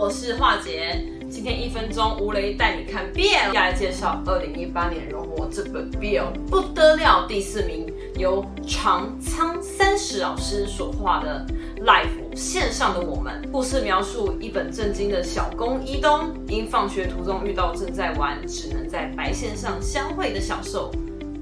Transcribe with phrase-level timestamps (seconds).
[0.00, 1.04] 我是樺姐。
[1.28, 7.86] 今天一分钟吴雷带你看 BL，要来介绍二零一八年荣获这本 BL 不得了第四名，
[8.16, 11.46] 由长仓三十老师所画的
[11.84, 13.42] 《Life 线上的我们》。
[13.50, 20.90] 故事描述一本正经的小工伊东，因放学途中遇到正在玩只能在白线上相会的小兽。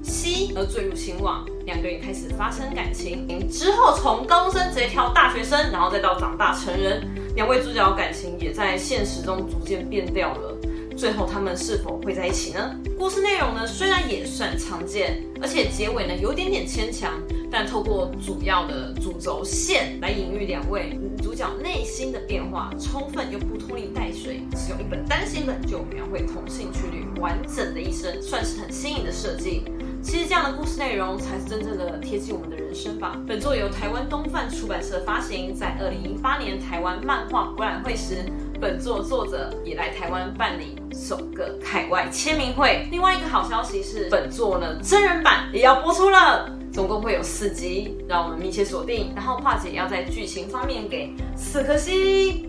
[0.03, 3.27] 吸而坠入情网，两个人开始发生感情。
[3.49, 10.55] 之后从高中生直接跳大学生，然后再到长大成人，两位主角感情也在现实中逐渐变掉了。
[10.97, 12.75] 最后他们是否会在一起呢？
[12.97, 17.13] 故事内容呢，虽然也算常见，而且结尾呢有点点牵强，
[17.51, 29.63] 但透过主要的主轴线来隐喻两位女主角内心的变化，充分又不拖泥带水，使用一本单行本就描绘同性情侣完整的一生，算是很新颖的设计。
[30.01, 33.19] 其实这样的故事内容才是真正的贴近我们的人生吧。
[33.27, 38.23] 本作由台湾东贩出版社发行，在二零一八年台湾漫画博览会时，
[38.61, 42.87] 本作作者也来台湾办理首个海外签名会。
[42.91, 49.11] 另外一个好消息是，本作呢真人版也要播出了，总共会有四集，让我们密切锁定。
[49.15, 52.45] 然后樺姐要在剧情方面给四颗星。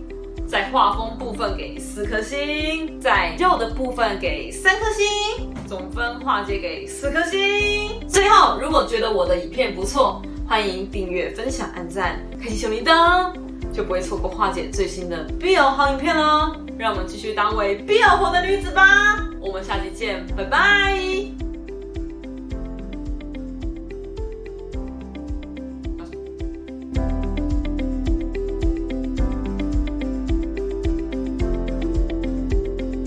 [0.47, 7.89] 在画风部分给四颗星，在肉的部分给三颗星，总分樺姐给四颗星。
[8.05, 13.31] 最后，如果觉得我的影片不错，欢迎订阅、分享、按赞、开启小铃铛，
[13.71, 16.53] 就不会错过樺姐最新的 BL 好影片喽。
[16.77, 21.40] 让我们继续当为 BL 活的女子吧，我们下期见，拜拜。